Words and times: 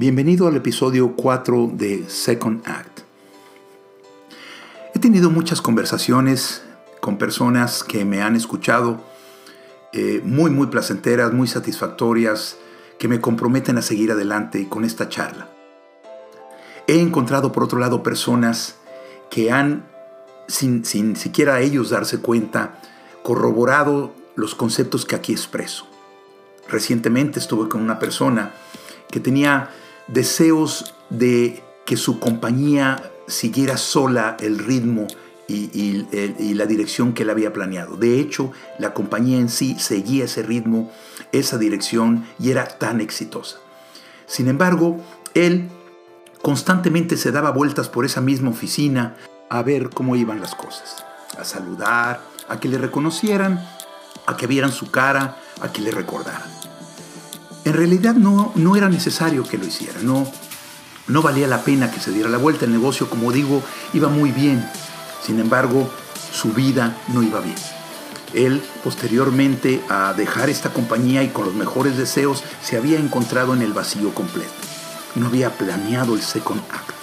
Bienvenido 0.00 0.48
al 0.48 0.56
episodio 0.56 1.14
4 1.14 1.72
de 1.74 2.08
Second 2.08 2.66
Act. 2.66 3.00
He 4.94 4.98
tenido 4.98 5.28
muchas 5.28 5.60
conversaciones 5.60 6.62
con 7.02 7.18
personas 7.18 7.84
que 7.84 8.06
me 8.06 8.22
han 8.22 8.34
escuchado, 8.34 9.04
eh, 9.92 10.22
muy, 10.24 10.50
muy 10.50 10.68
placenteras, 10.68 11.34
muy 11.34 11.46
satisfactorias, 11.48 12.56
que 12.98 13.08
me 13.08 13.20
comprometen 13.20 13.76
a 13.76 13.82
seguir 13.82 14.10
adelante 14.10 14.70
con 14.70 14.86
esta 14.86 15.10
charla. 15.10 15.50
He 16.86 16.98
encontrado, 16.98 17.52
por 17.52 17.64
otro 17.64 17.78
lado, 17.78 18.02
personas 18.02 18.76
que 19.30 19.52
han, 19.52 19.84
sin, 20.48 20.86
sin 20.86 21.14
siquiera 21.14 21.60
ellos 21.60 21.90
darse 21.90 22.20
cuenta, 22.20 22.80
corroborado 23.22 24.14
los 24.34 24.54
conceptos 24.54 25.04
que 25.04 25.16
aquí 25.16 25.32
expreso. 25.32 25.86
Recientemente 26.70 27.38
estuve 27.38 27.68
con 27.68 27.82
una 27.82 27.98
persona 27.98 28.54
que 29.10 29.20
tenía 29.20 29.68
deseos 30.12 30.94
de 31.08 31.62
que 31.86 31.96
su 31.96 32.18
compañía 32.20 33.10
siguiera 33.26 33.76
sola 33.76 34.36
el 34.40 34.58
ritmo 34.58 35.06
y, 35.48 36.54
la 36.54 36.66
dirección 36.66 37.12
que 37.12 37.22
él 37.24 37.30
había 37.30 37.52
planeado. 37.52 37.96
De 37.96 38.20
hecho, 38.20 38.52
la 38.78 38.94
compañía 38.94 39.38
en 39.38 39.48
sí 39.48 39.76
seguía 39.78 40.24
ese 40.24 40.42
ritmo, 40.42 40.92
esa 41.32 41.58
dirección 41.58 42.26
y 42.38 42.50
era 42.50 42.66
tan 42.66 43.00
exitosa. 43.00 43.58
Sin 44.26 44.48
embargo, 44.48 45.00
él 45.34 45.68
constantemente 46.42 47.16
se 47.16 47.32
daba 47.32 47.50
vueltas 47.50 47.88
por 47.88 48.04
esa 48.04 48.20
misma 48.20 48.50
oficina 48.50 49.16
a 49.48 49.62
ver 49.62 49.90
cómo 49.90 50.14
iban 50.14 50.40
las 50.40 50.54
cosas, 50.54 51.04
a 51.36 51.44
saludar, 51.44 52.20
a 52.48 52.60
que 52.60 52.68
le 52.68 52.78
reconocieran, 52.78 53.64
a 54.26 54.36
que 54.36 54.46
vieran 54.46 54.72
su 54.72 54.90
cara, 54.90 55.36
a 55.60 55.72
que 55.72 55.82
le 55.82 55.90
recordaran. 55.90 56.48
En 57.64 57.74
realidad 57.74 58.14
no, 58.14 58.52
no 58.54 58.76
era 58.76 58.88
necesario 58.88 59.44
que 59.44 59.58
lo 59.58 59.66
hiciera, 59.66 60.00
no, 60.02 60.26
no 61.08 61.22
valía 61.22 61.46
la 61.46 61.62
pena 61.62 61.90
que 61.90 62.00
se 62.00 62.10
diera 62.10 62.28
la 62.28 62.38
vuelta. 62.38 62.64
El 62.64 62.72
negocio, 62.72 63.10
como 63.10 63.32
digo, 63.32 63.62
iba 63.92 64.08
muy 64.08 64.30
bien. 64.30 64.64
Sin 65.24 65.38
embargo, 65.40 65.90
su 66.32 66.52
vida 66.52 66.96
no 67.08 67.22
iba 67.22 67.40
bien. 67.40 67.56
Él, 68.32 68.62
posteriormente 68.84 69.82
a 69.88 70.14
dejar 70.14 70.50
esta 70.50 70.72
compañía 70.72 71.22
y 71.22 71.28
con 71.28 71.46
los 71.46 71.54
mejores 71.54 71.96
deseos, 71.96 72.44
se 72.62 72.76
había 72.76 72.98
encontrado 72.98 73.54
en 73.54 73.62
el 73.62 73.72
vacío 73.72 74.14
completo. 74.14 74.50
No 75.16 75.26
había 75.26 75.50
planeado 75.50 76.14
el 76.14 76.22
second 76.22 76.62
act. 76.70 76.94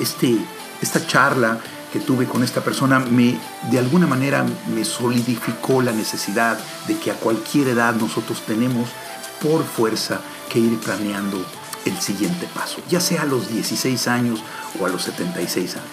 Este, 0.00 0.38
esta 0.80 1.04
charla 1.06 1.58
que 1.92 1.98
tuve 1.98 2.26
con 2.26 2.44
esta 2.44 2.62
persona 2.62 3.00
me, 3.00 3.38
de 3.70 3.78
alguna 3.78 4.06
manera, 4.06 4.46
me 4.72 4.84
solidificó 4.84 5.82
la 5.82 5.92
necesidad 5.92 6.58
de 6.86 6.96
que 6.98 7.10
a 7.10 7.14
cualquier 7.14 7.68
edad 7.68 7.94
nosotros 7.94 8.42
tenemos 8.46 8.88
por 9.40 9.64
fuerza 9.64 10.20
que 10.48 10.58
ir 10.58 10.78
planeando 10.78 11.44
el 11.84 11.98
siguiente 12.00 12.48
paso, 12.54 12.78
ya 12.88 13.00
sea 13.00 13.22
a 13.22 13.26
los 13.26 13.48
16 13.48 14.08
años 14.08 14.42
o 14.78 14.86
a 14.86 14.88
los 14.88 15.02
76 15.02 15.76
años. 15.76 15.88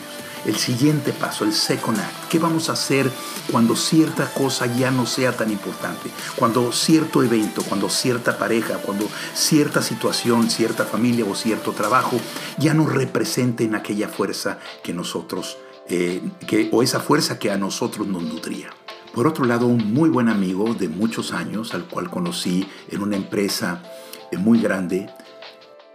El 0.46 0.58
siguiente 0.58 1.12
paso, 1.12 1.44
el 1.44 1.54
second 1.54 2.00
act. 2.00 2.30
¿Qué 2.30 2.38
vamos 2.38 2.70
a 2.70 2.74
hacer 2.74 3.12
cuando 3.52 3.76
cierta 3.76 4.32
cosa 4.32 4.68
ya 4.68 4.92
no 4.92 5.08
sea 5.08 5.36
tan 5.36 5.52
importante? 5.52 6.12
Cuando 6.36 6.72
cierto 6.72 7.24
evento, 7.24 7.64
cuando 7.64 7.90
cierta 7.90 8.38
pareja, 8.38 8.76
cuando 8.78 9.10
cierta 9.34 9.82
situación, 9.82 10.52
cierta 10.52 10.86
familia 10.86 11.26
o 11.26 11.34
cierto 11.34 11.72
trabajo 11.72 12.20
ya 12.60 12.76
no 12.76 12.86
representen 12.86 13.74
aquella 13.74 14.08
fuerza 14.08 14.60
que 14.84 14.94
nosotros, 14.94 15.58
eh, 15.90 16.22
que, 16.46 16.70
o 16.72 16.84
esa 16.84 17.00
fuerza 17.00 17.40
que 17.40 17.50
a 17.50 17.58
nosotros 17.58 18.06
nos 18.06 18.22
nutría. 18.22 18.70
Por 19.16 19.28
otro 19.28 19.46
lado, 19.46 19.66
un 19.68 19.94
muy 19.94 20.10
buen 20.10 20.28
amigo 20.28 20.74
de 20.74 20.90
muchos 20.90 21.32
años, 21.32 21.74
al 21.74 21.86
cual 21.86 22.10
conocí 22.10 22.68
en 22.92 23.02
una 23.02 23.16
empresa 23.16 23.82
eh, 24.30 24.36
muy 24.36 24.60
grande, 24.60 25.10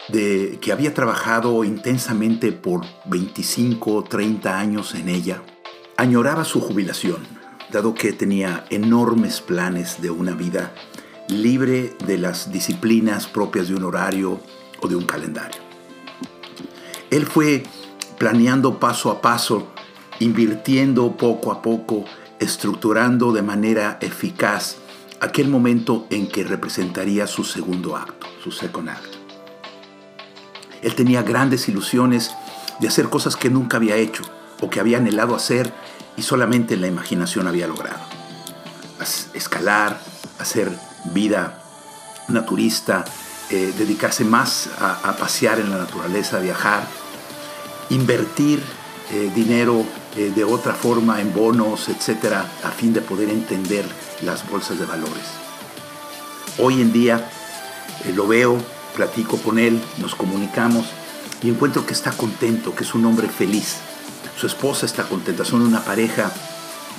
de, 0.09 0.59
que 0.63 0.73
había 0.73 0.95
trabajado 0.95 1.63
intensamente 1.63 2.51
por 2.51 2.81
25 3.05 3.95
o 3.95 4.05
30 4.05 4.59
años 4.59 4.95
en 4.95 5.11
ella, 5.11 5.43
añoraba 5.99 6.45
su 6.45 6.63
jubilación, 6.63 7.19
dado 7.71 7.93
que 7.93 8.15
tenía 8.15 8.65
enormes 8.71 9.43
planes 9.43 10.01
de 10.01 10.11
una 10.11 10.33
vida 10.33 10.73
libre 11.29 11.95
de 12.07 12.17
las 12.17 12.51
disciplinas 12.51 13.27
propias 13.27 13.69
de 13.69 13.75
un 13.75 13.85
horario 13.85 14.41
o 14.81 14.89
de 14.89 14.97
un 14.97 15.05
calendario. 15.05 15.61
Él 17.11 17.27
fue 17.27 17.65
planeando 18.17 18.81
paso 18.81 19.11
a 19.11 19.21
paso, 19.21 19.69
invirtiendo 20.21 21.19
poco 21.19 21.53
a 21.53 21.61
poco 21.61 22.07
estructurando 22.41 23.33
de 23.33 23.43
manera 23.43 23.99
eficaz 24.01 24.77
aquel 25.21 25.49
momento 25.49 26.07
en 26.11 26.27
que 26.27 26.43
representaría 26.43 27.27
su 27.27 27.45
segundo 27.45 27.97
acto, 27.97 28.27
su 28.43 28.51
second 28.51 28.89
act. 28.89 29.15
Él 30.83 30.95
tenía 30.95 31.23
grandes 31.23 31.69
ilusiones 31.69 32.33
de 32.81 32.89
hacer 32.89 33.11
cosas 33.11 33.37
que 33.37 33.51
nunca 33.51 33.77
había 33.77 33.97
hecho 33.97 34.23
o 34.61 34.71
que 34.71 34.81
había 34.81 34.97
anhelado 34.97 35.37
hacer 35.37 35.73
y 36.17 36.23
solamente 36.23 36.75
en 36.75 36.81
la 36.81 36.87
imaginación 36.87 37.47
había 37.47 37.67
logrado. 37.67 38.01
Escalar, 39.35 40.01
hacer 40.39 40.71
vida 41.13 41.63
naturista, 42.29 43.05
eh, 43.51 43.75
dedicarse 43.77 44.25
más 44.25 44.71
a, 44.79 45.17
pasear 45.19 45.59
en 45.59 45.71
la 45.71 45.79
naturaleza, 45.79 46.39
viajar, 46.39 46.87
invertir 47.91 48.63
eh, 49.13 49.31
dinero 49.35 49.85
de 50.17 50.45
otra 50.45 50.75
forma 50.75 51.21
en 51.21 51.33
bonos, 51.33 51.89
etcétera, 51.89 52.45
a 52.65 52.71
fin 52.71 52.93
de 52.93 53.01
poder 53.01 53.31
entender 53.31 53.85
las 54.23 54.49
bolsas 54.49 54.79
de 54.79 54.85
valores. 54.85 55.25
Hoy 56.59 56.81
en 56.81 56.93
día 56.93 57.31
eh, 58.05 58.13
lo 58.13 58.27
veo, 58.27 58.59
platico 58.97 59.37
con 59.39 59.59
él, 59.59 59.81
nos 59.99 60.17
comunicamos 60.17 60.87
y 61.43 61.49
encuentro 61.49 61.87
que 61.87 61.93
está 61.93 62.11
contento, 62.11 62.75
que 62.75 62.83
es 62.83 62.95
un 62.95 63.07
hombre 63.07 63.29
feliz. 63.29 63.77
Su 64.37 64.47
esposa 64.47 64.85
está 64.85 65.05
contenta, 65.05 65.45
son 65.45 65.63
una 65.63 65.85
pareja 65.85 66.33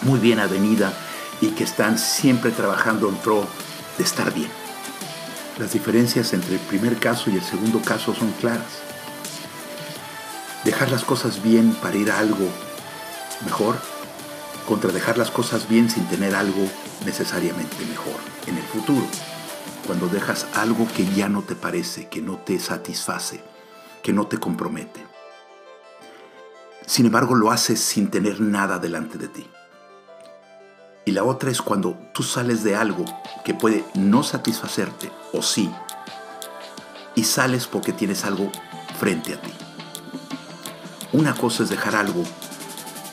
muy 0.04 0.20
bien 0.20 0.40
avenida 0.40 0.94
y 1.42 1.48
que 1.50 1.64
están 1.64 2.00
siempre 2.00 2.52
trabajando 2.52 3.10
en 3.10 3.16
pro 3.16 3.46
de 3.98 4.04
estar 4.04 4.34
bien. 4.34 4.50
Las 5.60 5.74
diferencias 5.74 6.34
entre 6.34 6.56
el 6.56 6.62
primer 6.62 6.98
caso 6.98 7.30
y 7.30 7.36
el 7.36 7.44
segundo 7.44 7.82
caso 7.82 8.16
son 8.16 8.32
claras. 8.40 8.80
Dejar 10.64 10.92
las 10.92 11.04
cosas 11.04 11.44
bien 11.44 11.74
para 11.74 11.98
ir 11.98 12.10
a 12.10 12.20
algo 12.20 12.48
mejor 13.44 13.78
contra 14.68 14.91
dejar 14.91 15.18
las 15.18 15.31
cosas 15.31 15.68
bien 15.68 15.90
sin 15.90 16.06
tener 16.07 16.35
algo 16.35 16.68
necesariamente 17.06 17.85
mejor 17.85 18.19
en 18.47 18.57
el 18.57 18.63
futuro. 18.63 19.06
Cuando 19.85 20.07
dejas 20.07 20.46
algo 20.53 20.88
que 20.96 21.06
ya 21.06 21.28
no 21.28 21.41
te 21.41 21.56
parece, 21.56 22.07
que 22.07 22.22
no 22.22 22.38
te 22.38 22.59
satisface, 22.59 23.44
que 24.03 24.13
no 24.13 24.28
te 24.28 24.38
compromete. 24.38 25.06
Sin 26.85 27.06
embargo, 27.06 27.35
lo 27.35 27.52
haces 27.52 27.79
sin 27.79 28.12
tener 28.12 28.41
nada 28.41 28.79
delante 28.79 29.18
de 29.18 29.28
ti. 29.28 29.50
Y 31.06 31.12
la 31.12 31.23
otra 31.23 31.50
es 31.50 31.62
cuando 31.62 31.97
tú 32.13 32.22
sales 32.22 32.63
de 32.63 32.75
algo 32.75 33.06
que 33.44 33.53
puede 33.53 33.84
no 33.96 34.23
satisfacerte, 34.23 35.12
o 35.34 35.41
sí, 35.41 35.72
y 37.16 37.23
sales 37.23 37.68
porque 37.68 37.91
tienes 37.91 38.23
algo 38.23 38.52
frente 39.00 39.34
a 39.34 39.41
ti. 39.41 39.52
Una 41.12 41.34
cosa 41.34 41.63
es 41.63 41.69
dejar 41.69 41.96
algo 41.96 42.23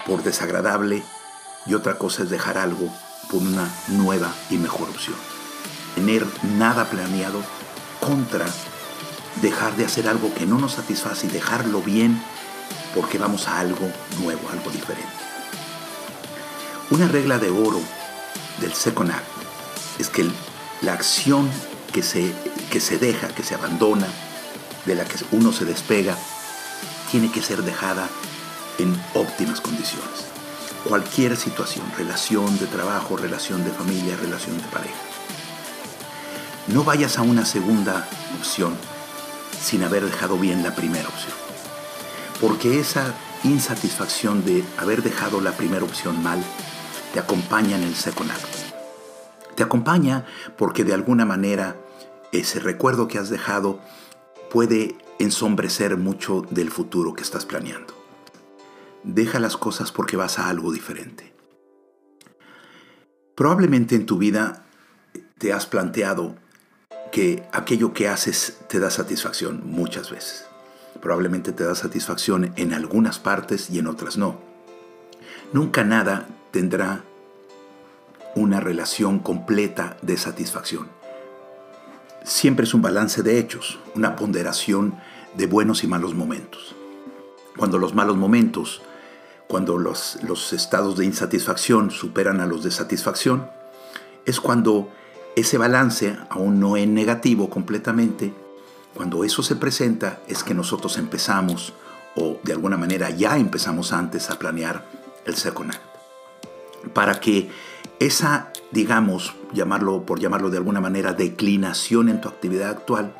por 0.08 0.24
desagradable 0.24 1.02
y 1.66 1.74
otra 1.74 1.98
cosa 1.98 2.24
es 2.24 2.30
dejar 2.30 2.58
algo 2.58 2.92
por 3.30 3.42
una 3.42 3.68
nueva 3.88 4.32
y 4.50 4.56
mejor 4.56 4.88
opción. 4.88 5.16
Tener 5.94 6.26
nada 6.56 6.86
planeado 6.86 7.42
contra 8.00 8.46
dejar 9.42 9.76
de 9.76 9.84
hacer 9.84 10.08
algo 10.08 10.34
que 10.34 10.46
no 10.46 10.58
nos 10.58 10.72
satisface 10.72 11.26
y 11.26 11.30
dejarlo 11.30 11.82
bien 11.82 12.20
porque 12.94 13.18
vamos 13.18 13.46
a 13.46 13.60
algo 13.60 13.92
nuevo, 14.20 14.40
algo 14.50 14.70
diferente. 14.70 15.12
Una 16.90 17.06
regla 17.06 17.38
de 17.38 17.50
oro 17.50 17.80
del 18.60 18.72
Second 18.72 19.10
Act 19.10 19.26
es 19.98 20.08
que 20.08 20.26
la 20.80 20.94
acción 20.94 21.48
que 21.92 22.02
se, 22.02 22.32
que 22.70 22.80
se 22.80 22.98
deja, 22.98 23.28
que 23.28 23.42
se 23.42 23.54
abandona, 23.54 24.06
de 24.86 24.94
la 24.94 25.04
que 25.04 25.16
uno 25.32 25.52
se 25.52 25.66
despega, 25.66 26.16
tiene 27.10 27.30
que 27.30 27.42
ser 27.42 27.62
dejada 27.62 28.08
en 28.78 29.00
óptimas 29.14 29.60
condiciones. 29.60 30.26
Cualquier 30.84 31.36
situación, 31.36 31.84
relación 31.96 32.58
de 32.58 32.66
trabajo, 32.66 33.16
relación 33.16 33.64
de 33.64 33.70
familia, 33.70 34.16
relación 34.16 34.56
de 34.56 34.64
pareja. 34.68 34.94
No 36.68 36.84
vayas 36.84 37.18
a 37.18 37.22
una 37.22 37.44
segunda 37.44 38.08
opción 38.38 38.74
sin 39.60 39.82
haber 39.82 40.04
dejado 40.04 40.38
bien 40.38 40.62
la 40.62 40.74
primera 40.74 41.08
opción. 41.08 41.32
Porque 42.40 42.78
esa 42.78 43.14
insatisfacción 43.44 44.44
de 44.44 44.64
haber 44.76 45.02
dejado 45.02 45.40
la 45.40 45.52
primera 45.52 45.84
opción 45.84 46.22
mal 46.22 46.42
te 47.12 47.20
acompaña 47.20 47.76
en 47.76 47.82
el 47.82 47.94
second 47.94 48.30
act. 48.30 48.46
Te 49.56 49.62
acompaña 49.62 50.24
porque 50.56 50.84
de 50.84 50.94
alguna 50.94 51.24
manera 51.24 51.76
ese 52.32 52.60
recuerdo 52.60 53.08
que 53.08 53.18
has 53.18 53.30
dejado 53.30 53.80
puede 54.50 54.96
ensombrecer 55.18 55.96
mucho 55.96 56.42
del 56.50 56.70
futuro 56.70 57.14
que 57.14 57.22
estás 57.22 57.44
planeando. 57.44 57.97
Deja 59.04 59.38
las 59.38 59.56
cosas 59.56 59.92
porque 59.92 60.16
vas 60.16 60.38
a 60.38 60.48
algo 60.48 60.72
diferente. 60.72 61.32
Probablemente 63.34 63.94
en 63.94 64.06
tu 64.06 64.18
vida 64.18 64.64
te 65.38 65.52
has 65.52 65.66
planteado 65.66 66.36
que 67.12 67.44
aquello 67.52 67.92
que 67.92 68.08
haces 68.08 68.58
te 68.68 68.80
da 68.80 68.90
satisfacción 68.90 69.62
muchas 69.64 70.10
veces. 70.10 70.46
Probablemente 71.00 71.52
te 71.52 71.64
da 71.64 71.74
satisfacción 71.74 72.52
en 72.56 72.74
algunas 72.74 73.18
partes 73.18 73.70
y 73.70 73.78
en 73.78 73.86
otras 73.86 74.16
no. 74.16 74.40
Nunca 75.52 75.84
nada 75.84 76.26
tendrá 76.50 77.04
una 78.34 78.60
relación 78.60 79.20
completa 79.20 79.96
de 80.02 80.16
satisfacción. 80.16 80.88
Siempre 82.24 82.64
es 82.64 82.74
un 82.74 82.82
balance 82.82 83.22
de 83.22 83.38
hechos, 83.38 83.78
una 83.94 84.16
ponderación 84.16 84.98
de 85.34 85.46
buenos 85.46 85.84
y 85.84 85.86
malos 85.86 86.14
momentos. 86.14 86.74
Cuando 87.56 87.78
los 87.78 87.94
malos 87.94 88.16
momentos, 88.16 88.82
cuando 89.48 89.78
los, 89.78 90.18
los 90.22 90.52
estados 90.52 90.96
de 90.98 91.06
insatisfacción 91.06 91.90
superan 91.90 92.40
a 92.40 92.46
los 92.46 92.62
de 92.62 92.70
satisfacción, 92.70 93.50
es 94.26 94.40
cuando 94.40 94.90
ese 95.36 95.56
balance, 95.56 96.16
aún 96.28 96.60
no 96.60 96.76
en 96.76 96.94
negativo 96.94 97.48
completamente, 97.48 98.34
cuando 98.94 99.24
eso 99.24 99.42
se 99.42 99.56
presenta 99.56 100.20
es 100.28 100.44
que 100.44 100.54
nosotros 100.54 100.98
empezamos, 100.98 101.72
o 102.14 102.38
de 102.42 102.52
alguna 102.52 102.76
manera 102.76 103.10
ya 103.10 103.38
empezamos 103.38 103.92
antes 103.92 104.28
a 104.30 104.38
planear 104.38 104.84
el 105.24 105.34
second 105.34 105.70
act. 105.70 105.82
Para 106.92 107.20
que 107.20 107.50
esa, 108.00 108.52
digamos, 108.70 109.34
llamarlo, 109.52 110.02
por 110.02 110.20
llamarlo 110.20 110.50
de 110.50 110.58
alguna 110.58 110.80
manera, 110.80 111.12
declinación 111.12 112.08
en 112.08 112.20
tu 112.20 112.28
actividad 112.28 112.70
actual, 112.70 113.14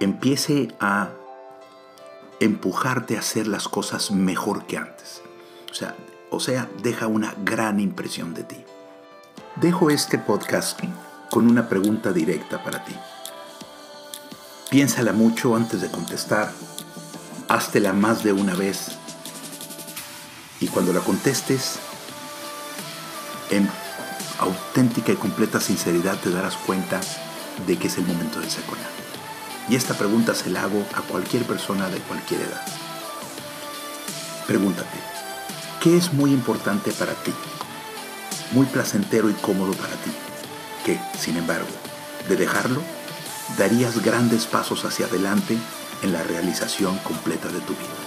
empiece 0.00 0.74
a 0.78 1.10
empujarte 2.40 3.16
a 3.16 3.20
hacer 3.20 3.46
las 3.46 3.68
cosas 3.68 4.10
mejor 4.10 4.66
que 4.66 4.76
antes. 4.76 5.22
O 6.30 6.40
sea, 6.40 6.68
deja 6.82 7.06
una 7.06 7.34
gran 7.44 7.80
impresión 7.80 8.34
de 8.34 8.44
ti. 8.44 8.64
Dejo 9.56 9.90
este 9.90 10.18
podcast 10.18 10.78
con 11.30 11.50
una 11.50 11.68
pregunta 11.68 12.12
directa 12.12 12.62
para 12.62 12.84
ti. 12.84 12.94
Piénsala 14.70 15.12
mucho 15.12 15.56
antes 15.56 15.80
de 15.80 15.90
contestar. 15.90 16.52
Háztela 17.48 17.92
más 17.92 18.22
de 18.22 18.32
una 18.32 18.54
vez. 18.54 18.98
Y 20.60 20.68
cuando 20.68 20.92
la 20.92 21.00
contestes, 21.00 21.78
en 23.50 23.68
auténtica 24.38 25.12
y 25.12 25.16
completa 25.16 25.60
sinceridad 25.60 26.18
te 26.20 26.30
darás 26.30 26.56
cuenta 26.56 27.00
de 27.66 27.78
que 27.78 27.88
es 27.88 27.98
el 27.98 28.06
momento 28.06 28.40
de 28.40 28.50
seconar. 28.50 28.90
Y 29.68 29.76
esta 29.76 29.94
pregunta 29.94 30.34
se 30.34 30.50
la 30.50 30.62
hago 30.62 30.84
a 30.94 31.02
cualquier 31.02 31.44
persona 31.44 31.88
de 31.88 31.98
cualquier 32.00 32.42
edad. 32.42 32.62
Pregúntate, 34.46 34.97
¿qué 35.80 35.96
es 35.96 36.12
muy 36.12 36.32
importante 36.32 36.92
para 36.92 37.14
ti? 37.14 37.32
Muy 38.52 38.66
placentero 38.66 39.30
y 39.30 39.34
cómodo 39.34 39.72
para 39.72 39.94
ti. 39.94 40.10
Que, 40.84 40.98
sin 41.18 41.36
embargo, 41.36 41.68
de 42.28 42.36
dejarlo, 42.36 42.82
darías 43.56 44.02
grandes 44.02 44.46
pasos 44.46 44.84
hacia 44.84 45.06
adelante 45.06 45.56
en 46.02 46.12
la 46.12 46.22
realización 46.22 46.98
completa 46.98 47.48
de 47.48 47.60
tu 47.60 47.72
vida. 47.74 47.98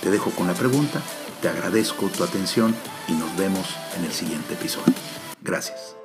Te 0.00 0.10
dejo 0.10 0.30
con 0.30 0.46
la 0.46 0.54
pregunta, 0.54 1.00
te 1.42 1.48
agradezco 1.48 2.06
tu 2.08 2.24
atención 2.24 2.74
y 3.08 3.12
nos 3.12 3.36
vemos 3.36 3.66
en 3.96 4.04
el 4.04 4.12
siguiente 4.12 4.54
episodio. 4.54 4.94
Gracias. 5.42 5.99